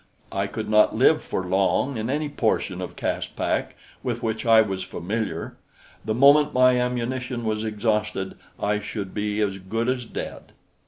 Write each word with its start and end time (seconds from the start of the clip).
I 0.31 0.47
could 0.47 0.67
not 0.67 0.95
live 0.95 1.21
for 1.21 1.43
long 1.45 1.95
in 1.95 2.09
any 2.09 2.27
portion 2.27 2.81
of 2.81 2.95
Caspak 2.95 3.75
with 4.01 4.23
which 4.23 4.47
I 4.47 4.61
was 4.63 4.81
familiar; 4.81 5.57
the 6.03 6.15
moment 6.15 6.55
my 6.55 6.81
ammunition 6.81 7.45
was 7.45 7.63
exhausted, 7.63 8.33
I 8.59 8.79
should 8.79 9.13
be 9.13 9.41
as 9.41 9.59
good 9.59 9.87
as 9.87 10.05
dead. 10.07 10.53